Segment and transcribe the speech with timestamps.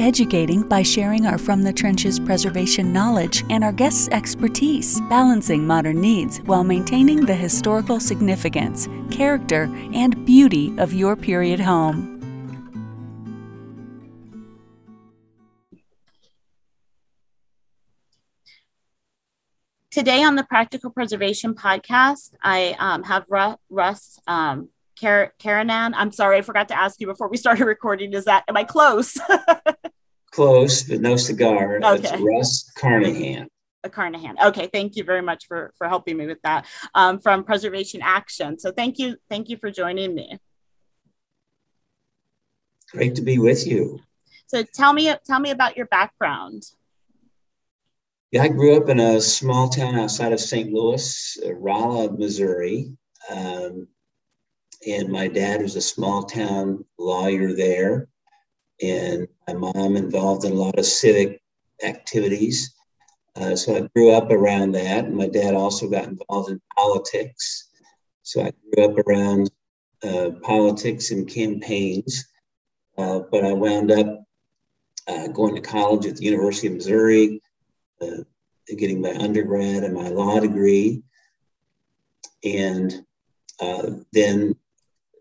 [0.00, 6.00] educating by sharing our From the Trenches preservation knowledge and our guests' expertise, balancing modern
[6.00, 12.16] needs while maintaining the historical significance, character, and beauty of your period home.
[19.90, 25.92] Today on the Practical Preservation Podcast, I um, have Ru- Russ um, Caranan.
[25.94, 28.12] I'm sorry, I forgot to ask you before we started recording.
[28.12, 29.18] Is that, am I close?
[30.30, 31.80] close, but no cigar.
[31.82, 32.08] Okay.
[32.08, 33.48] It's Russ Carnahan.
[33.82, 34.36] A Carnahan.
[34.46, 38.58] Okay, thank you very much for, for helping me with that um, from Preservation Action.
[38.58, 40.38] So thank you, thank you for joining me.
[42.92, 44.00] Great to be with you.
[44.48, 46.64] So tell me, tell me about your background.
[48.32, 50.72] Yeah, I grew up in a small town outside of St.
[50.72, 52.92] Louis, uh, Rolla, Missouri.
[53.30, 53.88] Um,
[54.86, 58.08] and my dad was a small town lawyer there.
[58.82, 61.42] And my mom involved in a lot of civic
[61.82, 62.74] activities.
[63.36, 65.12] Uh, so I grew up around that.
[65.12, 67.68] My dad also got involved in politics.
[68.22, 69.50] So I grew up around
[70.02, 72.26] uh, politics and campaigns.
[72.96, 74.24] Uh, but I wound up
[75.08, 77.40] uh, going to college at the University of Missouri
[78.00, 78.22] uh,
[78.76, 81.02] getting my undergrad and my law degree.
[82.44, 83.04] And
[83.60, 84.54] uh, then,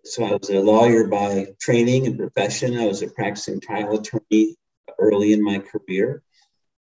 [0.09, 2.77] so I was a lawyer by training and profession.
[2.77, 4.55] I was a practicing trial attorney
[4.97, 6.23] early in my career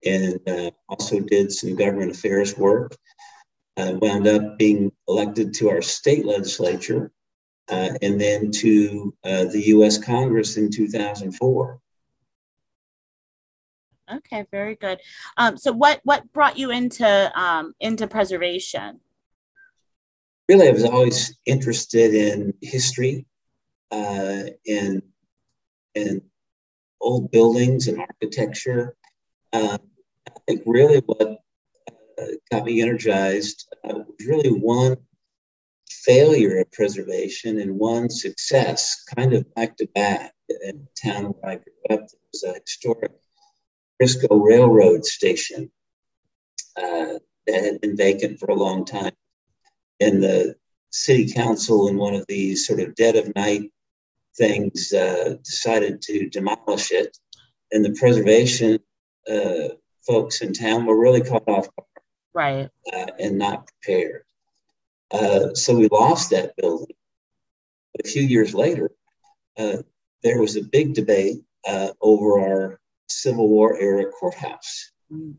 [0.05, 2.95] and uh, also did some government affairs work.
[3.75, 7.11] I wound up being elected to our state legislature
[7.69, 11.79] uh, and then to uh, the US Congress in 2004.
[14.09, 14.99] Okay, very good.
[15.35, 19.01] Um, so what what brought you into um, into preservation?
[20.49, 23.25] Really, I was always interested in history
[23.91, 25.01] uh, and
[25.95, 26.21] and
[27.01, 28.95] old buildings and architecture.
[29.51, 29.77] Uh,
[30.27, 31.39] I think really what
[32.19, 34.97] uh, got me energized uh, was really one
[35.89, 40.33] failure of preservation and one success, kind of back to back.
[40.49, 43.11] In the town where I grew up, there was a historic
[43.97, 45.69] Frisco Railroad Station
[46.77, 49.11] uh, that had been vacant for a long time.
[49.99, 50.55] And the
[50.91, 53.71] city council, in one of these sort of dead of night
[54.35, 57.17] things, uh, decided to demolish it.
[57.71, 58.79] And the preservation
[59.29, 59.69] uh,
[60.05, 61.87] folks in town were really caught off guard.
[62.33, 62.69] Right.
[62.93, 64.23] Uh, and not prepared.
[65.11, 66.95] Uh, so we lost that building.
[68.03, 68.91] A few years later,
[69.57, 69.77] uh,
[70.23, 71.41] there was a big debate
[72.01, 74.91] over our Civil War era courthouse.
[75.11, 75.35] Mm.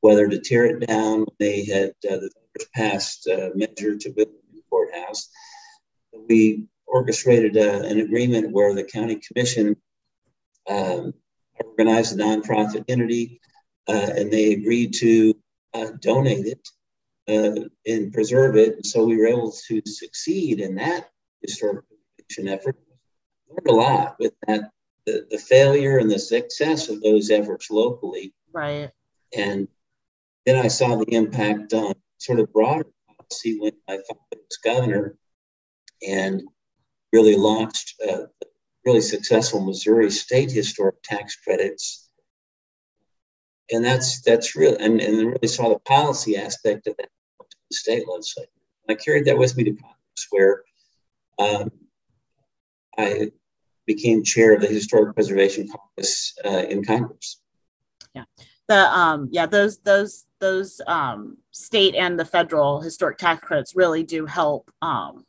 [0.00, 2.30] Whether to tear it down, they had uh, the
[2.74, 5.28] passed a measure to build a new courthouse.
[6.28, 9.76] We orchestrated uh, an agreement where the county commission
[10.68, 11.14] um,
[11.64, 13.40] organized a nonprofit entity,
[13.88, 15.34] uh, and they agreed to
[15.74, 16.68] uh, donate it
[17.28, 18.74] uh, and preserve it.
[18.76, 21.10] And so we were able to succeed in that
[21.42, 21.84] historic
[22.46, 22.76] effort.
[23.48, 24.70] Learned a lot with that
[25.06, 28.32] the, the failure and the success of those efforts locally.
[28.52, 28.90] Right.
[29.36, 29.68] And
[30.46, 32.86] then I saw the impact on sort of broader
[33.18, 35.16] policy when my father was governor
[36.06, 36.42] and
[37.12, 38.26] really launched uh,
[38.84, 42.08] really successful Missouri state historic tax credits.
[43.72, 47.08] And that's that's real and, and really saw the policy aspect of that
[47.70, 48.50] the state legislature.
[48.88, 50.62] And I carried that with me to Congress where
[51.38, 51.70] um,
[52.98, 53.30] I
[53.86, 57.40] became chair of the Historic Preservation Caucus uh, in Congress.
[58.14, 58.24] Yeah,
[58.66, 64.02] the um, yeah those those those um, state and the federal historic tax credits really
[64.02, 65.24] do help um,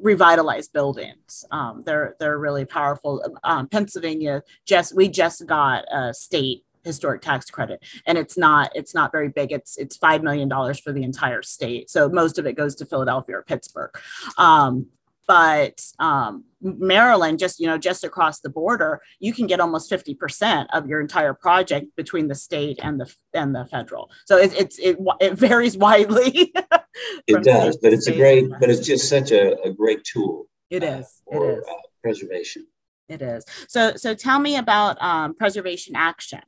[0.00, 1.44] revitalize buildings.
[1.50, 3.22] Um, they're they're really powerful.
[3.44, 8.94] Um, Pennsylvania just we just got a state historic tax credit and it's not it's
[8.94, 12.46] not very big it's it's five million dollars for the entire state so most of
[12.46, 13.90] it goes to philadelphia or pittsburgh
[14.38, 14.86] um,
[15.28, 20.14] but um, Maryland, just you know, just across the border, you can get almost fifty
[20.14, 24.10] percent of your entire project between the state and the and the federal.
[24.24, 26.52] So it, it's it it varies widely.
[27.26, 30.46] it does, but it's a great, but it's just such a, a great tool.
[30.70, 31.20] It uh, is.
[31.30, 31.72] Uh, for, it is uh,
[32.02, 32.66] preservation.
[33.10, 33.44] It is.
[33.68, 36.40] So so tell me about um, preservation action.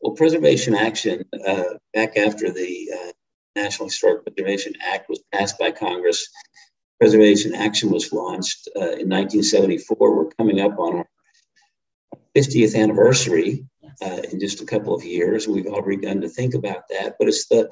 [0.00, 3.12] Well, preservation action uh, back after the uh,
[3.54, 6.28] National Historic Preservation Act was passed by Congress
[7.00, 10.16] Preservation Action was launched uh, in 1974.
[10.16, 11.06] We're coming up on our
[12.36, 13.66] 50th anniversary
[14.02, 15.46] uh, in just a couple of years.
[15.46, 17.70] We've already begun to think about that, but it's the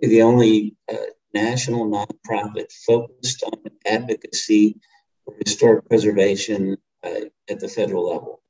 [0.00, 0.96] the only uh,
[1.34, 4.78] national nonprofit focused on advocacy
[5.24, 8.42] for historic preservation uh, at the federal level.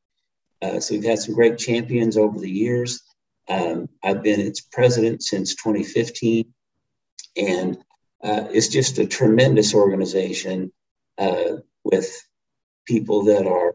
[0.63, 3.03] Uh, so we've had some great champions over the years.
[3.49, 6.53] Um, I've been its president since 2015,
[7.37, 7.79] and
[8.23, 10.73] uh, is just a tremendous organization
[11.19, 12.11] uh, with
[12.87, 13.75] people that are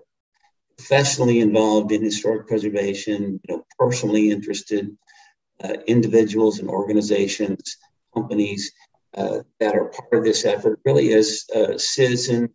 [0.78, 4.96] professionally involved in historic preservation, you know, personally interested
[5.64, 7.78] uh, individuals and organizations,
[8.14, 8.72] companies
[9.16, 12.50] uh, that are part of this effort, really as uh, citizen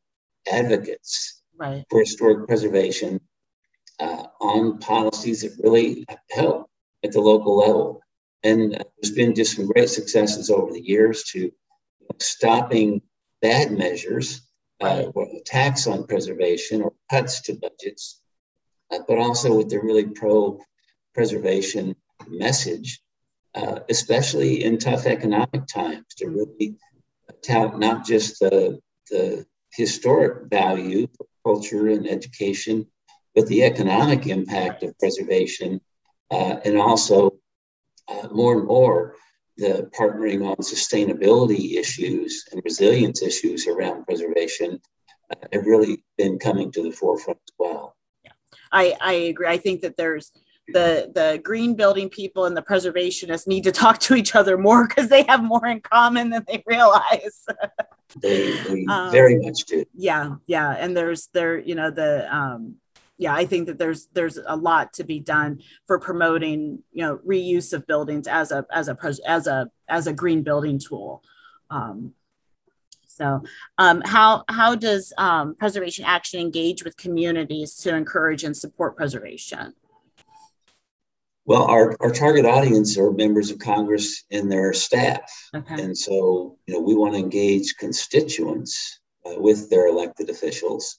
[0.50, 1.84] advocates right.
[1.88, 3.20] for historic preservation
[4.00, 6.68] uh, on policies that really help
[7.02, 8.02] at the local level.
[8.42, 11.50] And there's been just some great successes over the years to
[12.18, 13.02] stopping
[13.42, 14.42] bad measures,
[14.80, 15.04] uh,
[15.36, 18.20] attacks on preservation or cuts to budgets,
[18.90, 20.58] uh, but also with the really pro
[21.14, 21.94] preservation
[22.28, 23.00] message,
[23.54, 26.76] uh, especially in tough economic times, to really
[27.42, 28.80] tout not just the,
[29.10, 32.86] the historic value for culture and education,
[33.34, 35.80] but the economic impact of preservation,
[36.30, 37.38] uh, and also
[38.08, 39.14] uh, more and more
[39.60, 44.80] the partnering on sustainability issues and resilience issues around preservation
[45.30, 47.94] uh, have really been coming to the forefront as well.
[48.24, 48.32] Yeah,
[48.72, 49.46] I, I agree.
[49.46, 50.32] I think that there's
[50.72, 54.88] the the green building people and the preservationists need to talk to each other more
[54.88, 57.44] because they have more in common than they realize.
[58.22, 59.84] they, they um, very much do.
[59.94, 62.76] Yeah, yeah, and there's there you know the um,
[63.20, 67.18] yeah, I think that there's there's a lot to be done for promoting you know
[67.18, 68.96] reuse of buildings as a as a
[69.26, 71.22] as a as a green building tool.
[71.68, 72.14] Um,
[73.06, 73.42] so,
[73.76, 79.74] um, how how does um, Preservation Action engage with communities to encourage and support preservation?
[81.44, 85.82] Well, our, our target audience are members of Congress and their staff, okay.
[85.82, 90.98] and so you know we want to engage constituents uh, with their elected officials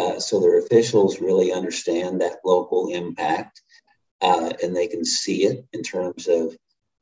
[0.00, 3.60] uh, so their officials really understand that local impact
[4.22, 6.56] uh, and they can see it in terms of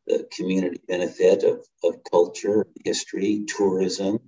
[0.06, 4.18] the community benefit of, of culture, history, tourism,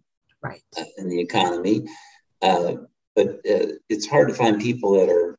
[0.42, 0.62] right.
[0.78, 1.88] Uh, and the economy.
[2.42, 2.74] Uh,
[3.16, 5.36] but uh, it's hard to find people that are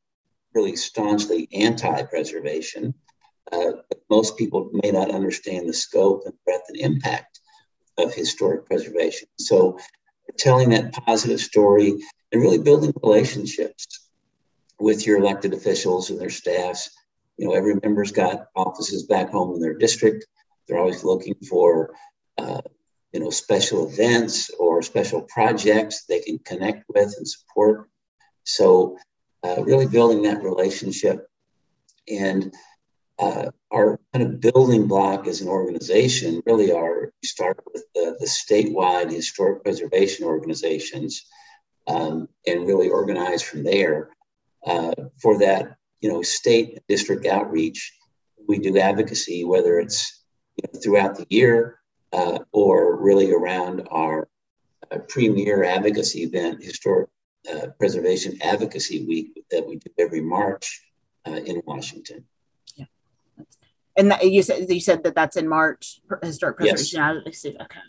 [0.54, 2.94] really staunchly anti-preservation.
[4.10, 7.39] most people may not understand the scope and breadth and impact
[7.98, 9.28] of historic preservation.
[9.39, 9.78] So
[10.38, 11.94] telling that positive story
[12.31, 13.86] and really building relationships
[14.80, 16.89] with your elected officials and their staffs.
[17.38, 20.25] You know, every member's got offices back home in their district.
[20.68, 21.94] They're always looking for,
[22.38, 22.62] uh,
[23.12, 27.89] you know, special events or special projects they can connect with and support.
[28.44, 28.98] So,
[29.44, 31.28] uh, really building that relationship
[32.07, 32.54] and
[33.19, 38.26] uh, our kind of building block as an organization really are start with the, the
[38.26, 41.26] statewide historic preservation organizations
[41.88, 44.09] um, and really organize from there.
[44.66, 47.94] Uh, for that, you know, state district outreach,
[48.47, 50.23] we do advocacy, whether it's
[50.56, 51.80] you know, throughout the year
[52.14, 54.28] uh, or really around our
[54.92, 57.09] uh, premier advocacy event, Historic
[57.52, 60.83] uh, Preservation Advocacy Week, that we do every March
[61.28, 62.26] uh, in Washington.
[62.76, 62.85] Yeah,
[63.97, 66.02] and that, you said you said that that's in March.
[66.21, 67.09] Historic Preservation yes.
[67.09, 67.57] Advocacy.
[67.59, 67.80] Okay.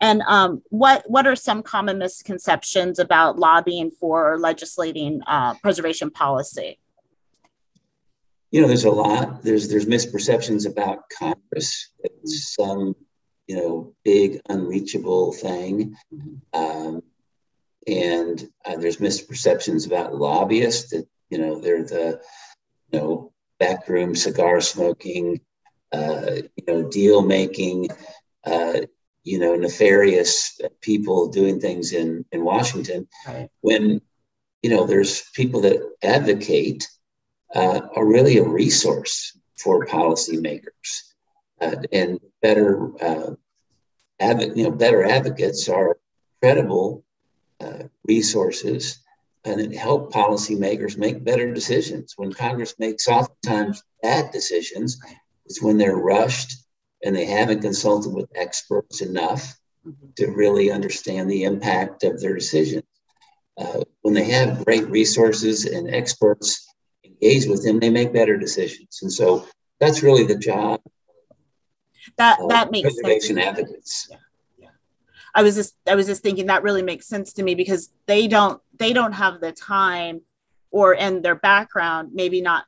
[0.00, 6.10] And um, what what are some common misconceptions about lobbying for or legislating uh, preservation
[6.10, 6.78] policy?
[8.50, 9.42] You know, there's a lot.
[9.42, 11.90] There's there's misperceptions about Congress.
[11.98, 12.94] It's some
[13.48, 15.96] you know big unreachable thing,
[16.52, 17.02] um,
[17.86, 22.20] and uh, there's misperceptions about lobbyists that you know they're the
[22.92, 25.40] you know backroom cigar smoking,
[25.92, 27.88] uh, you know deal making.
[28.44, 28.82] Uh,
[29.28, 33.06] you know, nefarious people doing things in, in Washington.
[33.26, 33.50] Right.
[33.60, 34.00] When,
[34.62, 36.88] you know, there's people that advocate
[37.54, 40.88] uh, are really a resource for policymakers.
[41.60, 43.34] Uh, and better, uh,
[44.20, 45.98] adv- you know, better advocates are
[46.40, 47.04] credible
[47.60, 49.00] uh, resources
[49.44, 52.14] and help policymakers make better decisions.
[52.16, 54.98] When Congress makes oftentimes bad decisions,
[55.44, 56.54] it's when they're rushed
[57.04, 60.08] and they haven't consulted with experts enough mm-hmm.
[60.16, 62.84] to really understand the impact of their decisions.
[63.56, 66.68] Uh, when they have great resources and experts
[67.04, 69.00] engaged with them, they make better decisions.
[69.02, 69.46] And so
[69.80, 70.80] that's really the job.
[72.16, 73.46] That that makes preservation sense.
[73.46, 74.08] advocates.
[74.10, 74.16] Yeah.
[74.58, 74.68] yeah.
[75.34, 78.28] I was just I was just thinking that really makes sense to me because they
[78.28, 80.22] don't they don't have the time
[80.70, 82.64] or and their background maybe not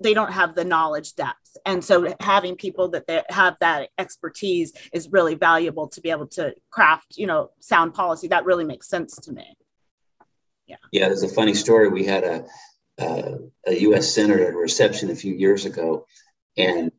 [0.00, 4.72] they don't have the knowledge depth and so having people that they have that expertise
[4.92, 8.88] is really valuable to be able to craft you know sound policy that really makes
[8.88, 9.56] sense to me
[10.66, 12.44] yeah yeah there's a funny story we had a
[12.98, 13.32] uh,
[13.66, 14.14] a U.S.
[14.14, 16.06] senator at a reception a few years ago,
[16.56, 16.92] and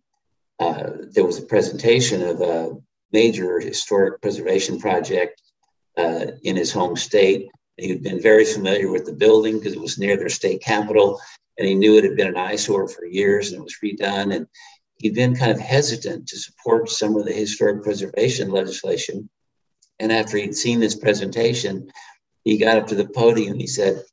[0.60, 2.76] uh, there was a presentation of a
[3.12, 5.42] major historic preservation project
[5.98, 7.48] uh, in his home state.
[7.78, 11.20] He'd been very familiar with the building because it was near their state capital,
[11.58, 14.36] and he knew it had been an eyesore for years and it was redone.
[14.36, 14.48] And
[14.98, 19.30] he'd been kind of hesitant to support some of the historic preservation legislation.
[20.00, 21.92] And after he'd seen this presentation,
[22.44, 24.04] he got up to the podium and he said,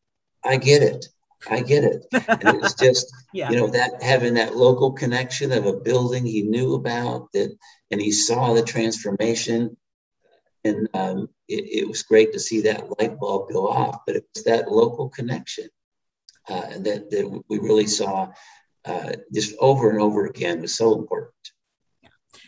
[0.45, 1.07] I get it.
[1.50, 2.07] I get it.
[2.12, 3.50] And it was just, yeah.
[3.50, 7.57] you know, that having that local connection of a building he knew about that,
[7.90, 9.76] and he saw the transformation.
[10.64, 14.26] And um, it, it, was great to see that light bulb go off, but it
[14.35, 15.69] was that local connection
[16.49, 18.31] uh, that, that we really saw
[18.85, 21.33] uh, just over and over again was so important.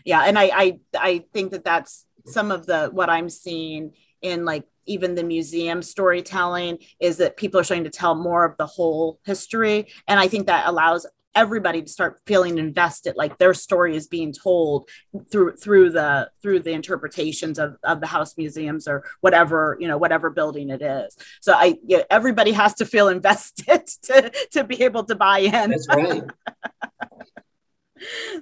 [0.04, 4.44] Yeah, and I, I I think that that's some of the what I'm seeing in
[4.44, 8.66] like even the museum storytelling is that people are starting to tell more of the
[8.66, 13.96] whole history and i think that allows everybody to start feeling invested like their story
[13.96, 14.88] is being told
[15.30, 19.98] through through the through the interpretations of, of the house museums or whatever you know
[19.98, 21.16] whatever building it is.
[21.40, 25.70] So i yeah, everybody has to feel invested to to be able to buy in.
[25.70, 26.24] That's right.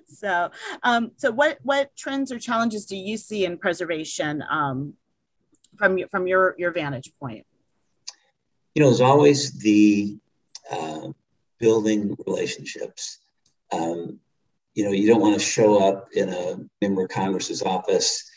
[0.07, 0.51] So
[0.83, 4.95] um so what what trends or challenges do you see in preservation um
[5.77, 7.47] from from your your vantage point?
[8.75, 10.19] You know, there's always the
[10.71, 11.09] uh,
[11.62, 13.21] building relationships.
[13.73, 14.19] Um,
[14.75, 18.28] you know, you don't want to show up in a member of Congress's office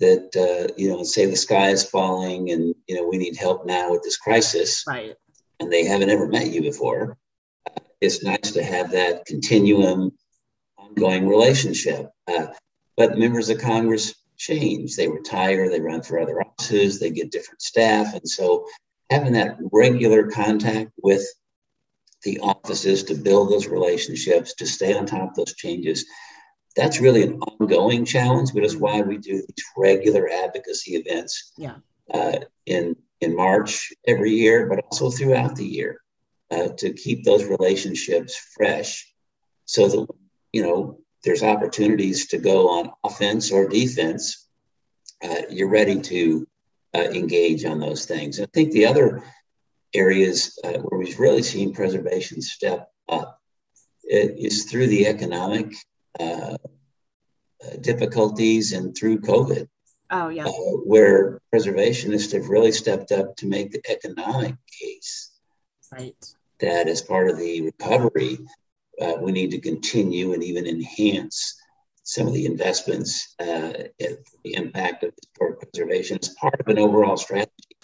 [0.00, 3.36] that uh, you know and say the sky is falling and you know we need
[3.36, 4.84] help now with this crisis.
[4.86, 5.14] Right.
[5.60, 7.16] And they haven't ever met you before.
[7.66, 10.10] Uh, it's nice to have that continuum,
[10.76, 12.10] ongoing relationship.
[12.26, 12.48] Uh,
[12.96, 14.96] but members of Congress change.
[14.96, 18.12] They retire, they run for other offices, they get different staff.
[18.14, 18.66] And so
[19.10, 21.24] having that regular contact with
[22.24, 26.04] the offices to build those relationships, to stay on top of those changes,
[26.76, 31.76] that's really an ongoing challenge, but it's why we do these regular advocacy events yeah.
[32.12, 36.00] uh, in, in March every year, but also throughout the year
[36.50, 39.12] uh, to keep those relationships fresh
[39.64, 40.06] so that,
[40.52, 44.48] you know, there's opportunities to go on offense or defense,
[45.22, 46.46] uh, you're ready to
[46.94, 48.40] uh, engage on those things.
[48.40, 49.22] I think the other
[49.94, 53.38] areas uh, where we've really seen preservation step up
[54.04, 55.74] is through the economic
[56.18, 56.56] uh,
[57.64, 59.68] uh, difficulties and through COVID.
[60.10, 60.44] Oh, yeah.
[60.44, 60.50] Uh,
[60.84, 65.30] where preservationists have really stepped up to make the economic case.
[65.90, 66.16] Right.
[66.60, 68.38] That as part of the recovery,
[69.00, 71.58] uh, we need to continue and even enhance
[72.04, 77.16] some of the investments uh, the impact of historic preservation as part of an overall
[77.16, 77.76] strategy.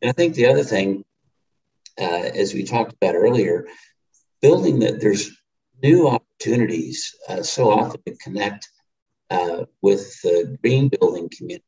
[0.00, 1.04] And I think the other thing,
[2.00, 3.66] uh, as we talked about earlier,
[4.40, 5.30] building that there's
[5.82, 8.68] new opportunities uh, so often to connect
[9.30, 11.64] uh, with the green building community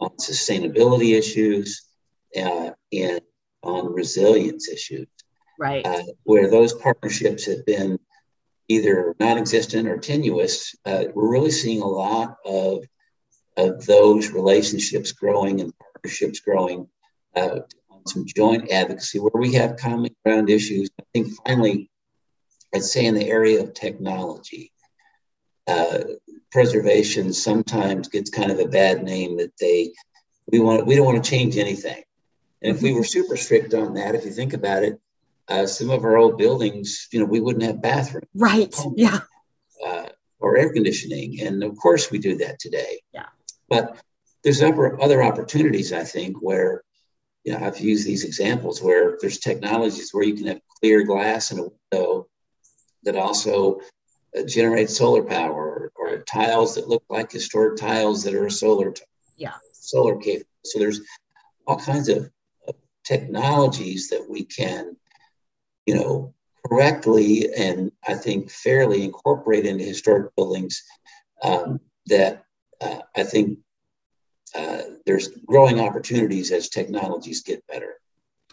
[0.00, 1.82] on sustainability issues
[2.36, 3.20] uh, and
[3.62, 5.06] on resilience issues
[5.60, 5.86] right?
[5.86, 7.98] Uh, where those partnerships have been
[8.68, 12.84] either non-existent or tenuous, uh, we're really seeing a lot of
[13.56, 16.88] of those relationships growing and partnerships growing
[17.36, 17.58] uh,
[18.06, 20.90] some joint advocacy where we have common ground issues.
[21.00, 21.90] I think finally,
[22.74, 24.72] I'd say in the area of technology,
[25.66, 25.98] uh,
[26.50, 29.92] preservation sometimes gets kind of a bad name that they
[30.50, 32.02] we want we don't want to change anything.
[32.62, 35.00] And if we were super strict on that, if you think about it,
[35.48, 38.28] uh, some of our old buildings, you know, we wouldn't have bathrooms.
[38.34, 38.74] Right.
[38.96, 39.20] Yeah.
[39.84, 40.06] Uh,
[40.38, 41.40] or air conditioning.
[41.40, 43.00] And of course we do that today.
[43.12, 43.26] Yeah.
[43.68, 43.96] But
[44.42, 46.82] there's other, other opportunities, I think, where,
[47.44, 51.50] you know, I've used these examples where there's technologies where you can have clear glass
[51.50, 52.26] in a window
[53.04, 53.80] that also
[54.36, 58.92] uh, generate solar power or, or, tiles that look like historic tiles that are solar,
[59.36, 59.54] yeah.
[59.72, 60.46] solar capable.
[60.64, 61.00] So there's
[61.66, 62.30] all kinds of,
[62.68, 64.96] of technologies that we can,
[65.86, 66.34] you know,
[66.66, 70.82] correctly and I think fairly incorporate into historic buildings
[71.42, 72.44] um, that
[72.80, 73.58] uh, I think
[74.54, 77.94] uh, there's growing opportunities as technologies get better.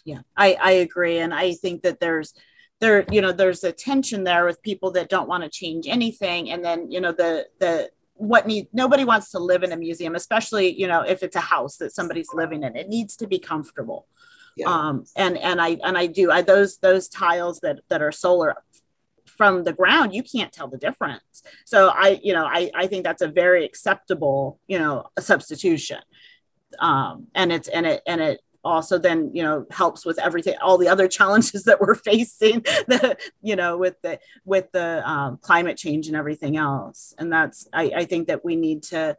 [0.05, 1.19] Yeah, I, I agree.
[1.19, 2.33] And I think that there's
[2.79, 6.51] there, you know, there's a tension there with people that don't want to change anything.
[6.51, 10.15] And then, you know, the the what need nobody wants to live in a museum,
[10.15, 12.75] especially, you know, if it's a house that somebody's living in.
[12.75, 14.07] It needs to be comfortable.
[14.55, 14.69] Yeah.
[14.69, 18.55] Um, and and I and I do I those those tiles that that are solar
[19.37, 21.43] from the ground you can't tell the difference.
[21.65, 25.99] So i you know i i think that's a very acceptable you know substitution.
[26.79, 30.77] Um and it's and it and it also then you know helps with everything all
[30.77, 35.77] the other challenges that we're facing the you know with the with the um, climate
[35.77, 37.13] change and everything else.
[37.17, 39.17] And that's I, I think that we need to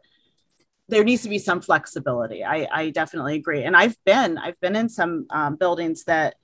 [0.87, 2.43] there needs to be some flexibility.
[2.43, 3.63] I i definitely agree.
[3.63, 6.35] And i've been i've been in some um, buildings that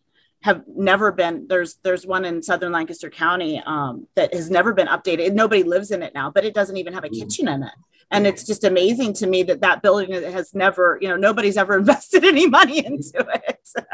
[0.42, 4.88] have never been there's there's one in southern lancaster county um, that has never been
[4.88, 5.34] updated.
[5.34, 7.20] Nobody lives in it now but it doesn't even have a mm.
[7.20, 7.74] kitchen in it.
[8.12, 11.78] And it's just amazing to me that that building has never you know nobody's ever
[11.80, 13.70] invested any money into it.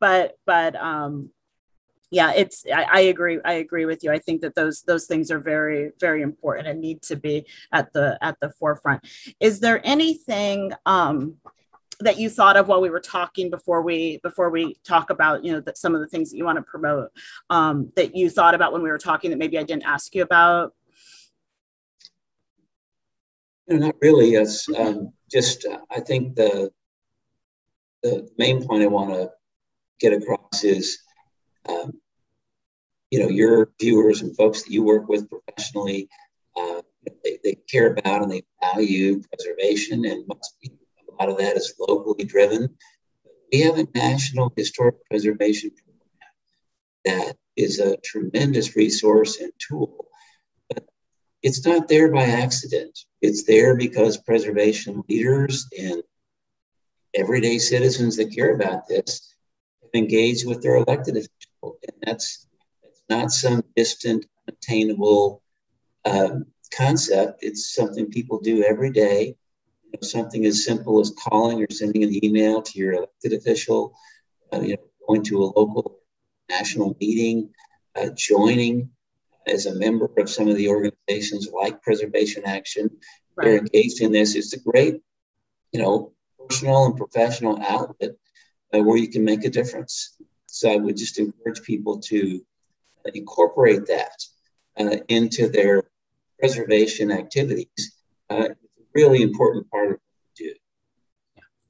[0.00, 1.30] But but um
[2.10, 4.10] yeah it's I, I, agree i agree with you.
[4.10, 7.92] I think that those those things are very very important and need to be at
[7.92, 9.06] the at the forefront.
[9.40, 11.36] Is there anything um
[12.00, 15.52] that you thought of while we were talking before we before we talk about you
[15.52, 17.10] know that some of the things that you want to promote
[17.50, 20.22] um, that you thought about when we were talking that maybe I didn't ask you
[20.22, 20.74] about?
[23.68, 24.30] No, not really.
[24.34, 26.70] It's um, just uh, I think the
[28.02, 29.30] the main point I want to
[30.00, 30.98] get across is
[31.68, 31.92] um,
[33.10, 36.08] you know your viewers and folks that you work with professionally
[36.56, 36.82] uh,
[37.24, 40.70] they, they care about and they value preservation and must be
[41.20, 42.76] lot of that is locally driven.
[43.52, 46.06] We have a national historic preservation program
[47.04, 50.06] that is a tremendous resource and tool.
[50.68, 50.88] But
[51.42, 52.98] it's not there by accident.
[53.20, 56.02] It's there because preservation leaders and
[57.14, 59.34] everyday citizens that care about this
[59.82, 61.78] have engaged with their elected officials.
[61.82, 62.46] And that's,
[62.82, 65.42] that's not some distant, unattainable
[66.04, 67.40] um, concept.
[67.42, 69.36] It's something people do every day
[69.90, 73.92] you know, something as simple as calling or sending an email to your elected official,
[74.52, 75.98] uh, you know, going to a local
[76.48, 77.50] national meeting,
[77.96, 78.90] uh, joining
[79.46, 82.90] as a member of some of the organizations like Preservation Action.
[83.36, 83.44] Right.
[83.44, 84.36] They're engaged in this.
[84.36, 85.00] It's a great,
[85.72, 88.12] you know, personal and professional outlet
[88.72, 90.16] uh, where you can make a difference.
[90.46, 92.44] So I would just encourage people to
[93.14, 94.24] incorporate that
[94.78, 95.84] uh, into their
[96.38, 97.96] preservation activities.
[98.28, 98.50] Uh,
[98.94, 100.00] really important part of what
[100.38, 100.54] we do.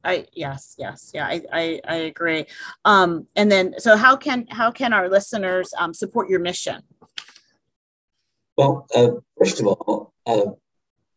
[0.03, 2.47] I yes, yes, yeah, I, I, I agree.
[2.85, 6.83] Um, and then, so how can how can our listeners um, support your mission?
[8.57, 10.53] Well, uh, first of all, uh,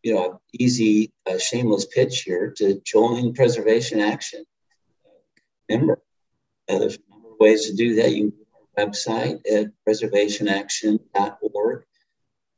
[0.03, 4.43] you know, easy, uh, shameless pitch here to join Preservation Action.
[5.69, 6.01] Remember,
[6.69, 8.13] uh, there's a number of ways to do that.
[8.13, 11.83] You can go to our website at preservationaction.org.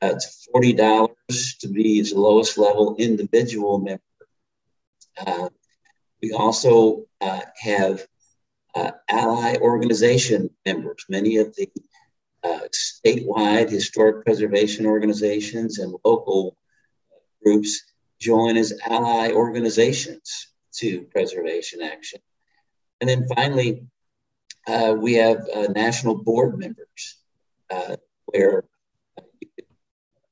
[0.05, 4.01] Uh, it's forty dollars to be the lowest level individual member.
[5.17, 5.49] Uh,
[6.21, 8.05] we also uh, have
[8.75, 11.05] uh, ally organization members.
[11.09, 11.69] Many of the
[12.43, 16.55] uh, statewide historic preservation organizations and local
[17.43, 17.81] groups
[18.19, 22.19] join as ally organizations to preservation action.
[23.01, 23.87] And then finally,
[24.67, 27.17] uh, we have national board members
[28.25, 28.65] where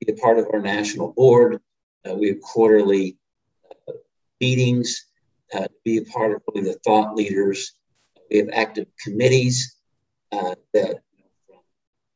[0.04, 1.60] be a part of our national board.
[2.08, 3.18] Uh, we have quarterly
[3.88, 3.94] uh,
[4.42, 5.06] meetings,
[5.54, 7.74] uh, be a part of really the thought leaders.
[8.30, 9.76] We have active committees
[10.32, 11.02] uh, that,
[11.48, 11.60] from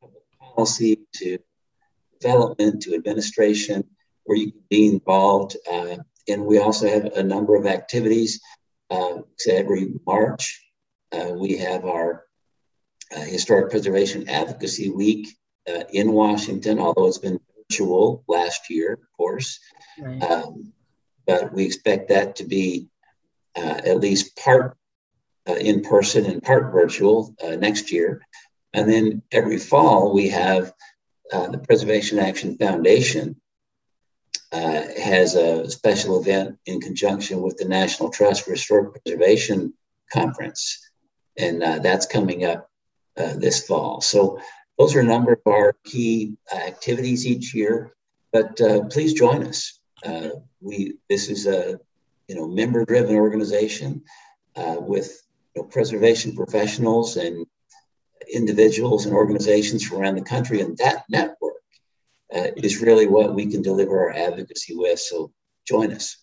[0.02, 1.38] public policy to
[2.20, 3.84] development to administration,
[4.24, 5.56] where you can be involved.
[5.72, 5.98] Uh,
[6.28, 8.42] and we also have a number of activities.
[8.90, 10.64] Uh, so every March,
[11.36, 12.26] we have our
[13.12, 15.28] Historic Preservation Advocacy Week
[15.92, 19.60] in Washington, although it's been virtual last year, of course.
[20.00, 20.22] Right.
[20.24, 20.74] Um,
[21.26, 22.88] but we expect that to be
[23.56, 24.78] uh, at least part
[25.48, 28.22] uh, in person and part virtual uh, next year.
[28.74, 30.74] And then every fall, we have
[31.32, 33.36] uh, the Preservation Action Foundation
[34.54, 39.74] uh, has a special event in conjunction with the National Trust for Historic Preservation
[40.14, 40.90] Conference.
[41.38, 42.70] And uh, that's coming up
[43.16, 44.00] this fall.
[44.00, 44.40] So
[44.78, 47.94] those are a number of our key uh, activities each year,
[48.32, 49.80] but uh, please join us.
[50.04, 50.30] Uh,
[50.62, 51.80] we this is a
[52.28, 54.04] you know member-driven organization.
[54.58, 55.22] uh, with
[55.56, 57.46] you know, preservation professionals and
[58.34, 60.62] individuals and organizations from around the country.
[60.62, 61.62] And that network
[62.36, 65.00] uh, is really what we can deliver our advocacy with.
[65.00, 65.32] So
[65.66, 66.18] join us.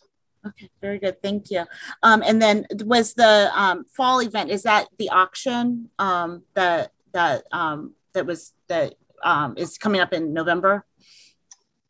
[0.47, 1.23] Okay, very good.
[1.23, 1.64] Thank you.
[2.03, 4.51] Um, and then was the um, fall event?
[4.51, 10.12] Is that the auction um, that that um, that was that um, is coming up
[10.12, 10.85] in November?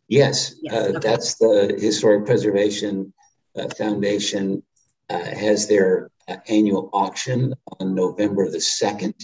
[0.08, 0.98] Yes, yes uh, okay.
[0.98, 3.12] that's the Historic Preservation
[3.56, 4.62] uh, Foundation
[5.08, 9.14] uh, has their uh, annual auction on November the second,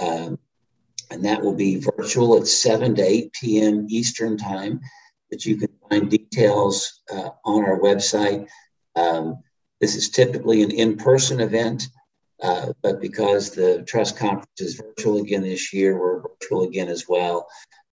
[0.00, 0.38] um,
[1.10, 3.86] and that will be virtual at seven to eight p.m.
[3.88, 4.80] Eastern time.
[5.30, 8.48] But you can find details uh, on our website.
[8.96, 9.38] Um,
[9.80, 11.88] this is typically an in-person event.
[12.42, 17.08] Uh, but because the trust conference is virtual again this year, we're virtual again as
[17.08, 17.46] well.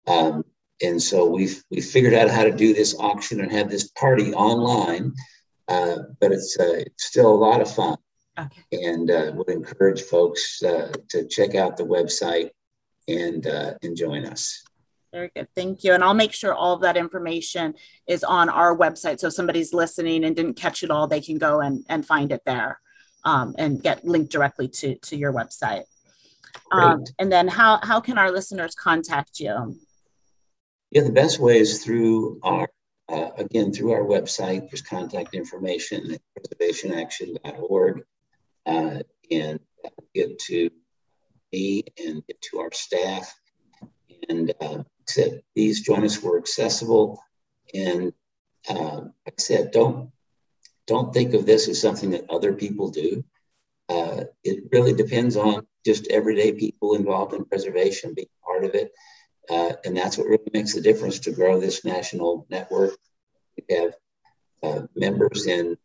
[0.07, 0.45] Um,
[0.83, 4.33] and so we've we figured out how to do this auction and have this party
[4.33, 5.13] online,
[5.67, 7.97] uh, but it's uh, it's still a lot of fun.
[8.37, 8.61] Okay.
[8.71, 12.49] And uh, would encourage folks uh, to check out the website
[13.07, 14.63] and uh, and join us.
[15.11, 15.47] Very good.
[15.55, 15.93] Thank you.
[15.93, 19.21] And I'll make sure all of that information is on our website.
[19.21, 22.33] So if somebody's listening and didn't catch it all, they can go and, and find
[22.33, 22.81] it there
[23.25, 25.83] um, and get linked directly to, to your website.
[26.71, 29.75] Um, and then how, how can our listeners contact you?
[30.91, 32.69] Yeah, the best way is through our,
[33.09, 34.69] uh, again, through our website.
[34.69, 36.21] There's contact information at
[36.59, 38.03] preservationaction.org.
[38.65, 38.99] Uh,
[39.31, 39.59] and
[40.13, 40.69] get to
[41.51, 43.33] me and get to our staff.
[44.29, 46.21] And uh, said, please join us.
[46.21, 47.21] We're accessible.
[47.73, 48.13] And
[48.69, 50.11] uh, like I said, don't
[50.87, 53.23] don't think of this as something that other people do.
[53.89, 58.91] Uh, it really depends on just everyday people involved in preservation being part of it.
[59.49, 62.97] Uh, and that's what really makes the difference to grow this national network.
[63.57, 63.93] We have
[64.63, 65.77] uh, members in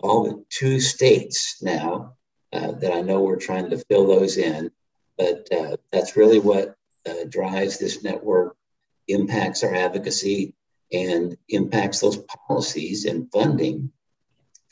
[0.00, 2.14] all the two states now
[2.52, 4.70] uh, that I know we're trying to fill those in.
[5.16, 6.74] But uh, that's really what
[7.08, 8.56] uh, drives this network,
[9.06, 10.54] impacts our advocacy,
[10.92, 13.92] and impacts those policies and funding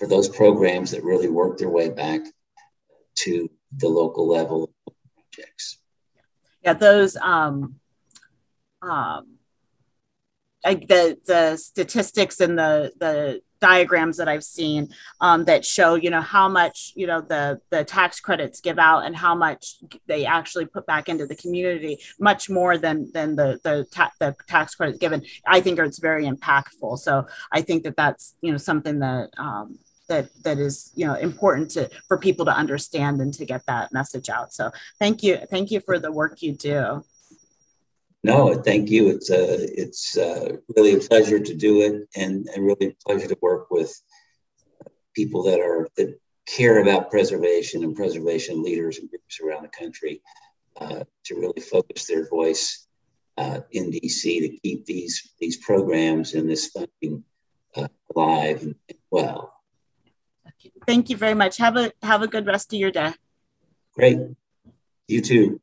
[0.02, 2.22] for those programs that really work their way back
[3.14, 4.72] to the local level
[5.30, 5.78] projects.
[6.64, 7.76] Yeah, those um,
[8.82, 9.38] um,
[10.64, 14.88] like the the statistics and the the diagrams that I've seen
[15.20, 19.04] um, that show, you know, how much, you know, the the tax credits give out
[19.04, 19.76] and how much
[20.08, 24.34] they actually put back into the community, much more than than the the, ta- the
[24.48, 25.22] tax credits given.
[25.46, 26.98] I think it's very impactful.
[26.98, 29.78] So I think that that's you know something that um,
[30.12, 33.92] that that is you know important to for people to understand and to get that
[33.92, 34.52] message out.
[34.52, 37.02] So thank you thank you for the work you do.
[38.22, 39.08] No thank you.
[39.08, 42.96] It's a uh, it's uh, really a pleasure to do it and, and really a
[43.06, 43.90] pleasure to work with
[45.14, 50.20] people that are that care about preservation and preservation leaders and groups around the country
[50.80, 52.86] uh, to really focus their voice
[53.38, 57.24] uh, in DC to keep these these programs and this funding
[57.76, 58.74] uh, alive and
[59.10, 59.51] well.
[60.86, 61.56] Thank you very much.
[61.58, 63.12] Have a have a good rest of your day.
[63.94, 64.18] Great.
[65.08, 65.60] You too.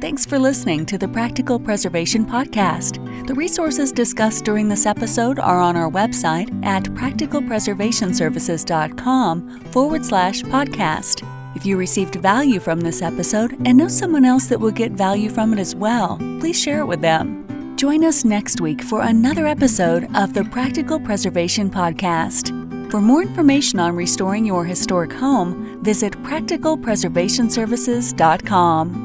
[0.00, 3.26] Thanks for listening to the Practical Preservation Podcast.
[3.26, 11.26] The resources discussed during this episode are on our website at practicalpreservationservices.com forward slash podcast.
[11.56, 15.30] If you received value from this episode and know someone else that will get value
[15.30, 17.43] from it as well, please share it with them.
[17.84, 22.48] Join us next week for another episode of the Practical Preservation Podcast.
[22.90, 29.03] For more information on restoring your historic home, visit practicalpreservationservices.com.